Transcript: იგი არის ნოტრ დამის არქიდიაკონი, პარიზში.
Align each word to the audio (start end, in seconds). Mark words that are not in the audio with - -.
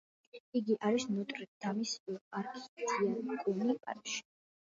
იგი 0.59 0.75
არის 0.87 1.03
ნოტრ 1.17 1.43
დამის 1.65 1.91
არქიდიაკონი, 2.39 3.77
პარიზში. 3.85 4.27